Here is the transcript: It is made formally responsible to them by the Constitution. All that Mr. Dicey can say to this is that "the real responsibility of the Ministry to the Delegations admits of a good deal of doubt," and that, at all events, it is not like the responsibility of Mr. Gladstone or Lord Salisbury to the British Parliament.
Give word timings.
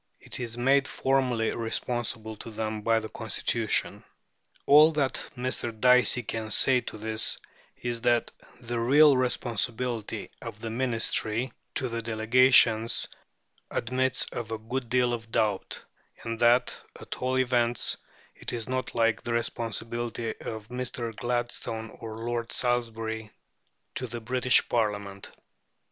It 0.19 0.39
is 0.39 0.57
made 0.57 0.87
formally 0.87 1.51
responsible 1.55 2.35
to 2.37 2.49
them 2.49 2.81
by 2.81 2.97
the 2.99 3.07
Constitution. 3.09 4.03
All 4.65 4.91
that 4.93 5.29
Mr. 5.37 5.79
Dicey 5.79 6.23
can 6.23 6.49
say 6.49 6.81
to 6.81 6.97
this 6.97 7.37
is 7.77 8.01
that 8.01 8.31
"the 8.59 8.79
real 8.79 9.15
responsibility 9.15 10.31
of 10.41 10.59
the 10.59 10.71
Ministry 10.71 11.53
to 11.75 11.87
the 11.87 12.01
Delegations 12.01 13.07
admits 13.69 14.25
of 14.31 14.49
a 14.49 14.57
good 14.57 14.89
deal 14.89 15.13
of 15.13 15.31
doubt," 15.31 15.83
and 16.23 16.39
that, 16.39 16.81
at 16.99 17.17
all 17.21 17.37
events, 17.37 17.97
it 18.33 18.51
is 18.51 18.67
not 18.67 18.95
like 18.95 19.21
the 19.21 19.33
responsibility 19.33 20.29
of 20.39 20.67
Mr. 20.69 21.15
Gladstone 21.15 21.91
or 21.99 22.17
Lord 22.17 22.51
Salisbury 22.51 23.29
to 23.93 24.07
the 24.07 24.19
British 24.19 24.67
Parliament. 24.67 25.31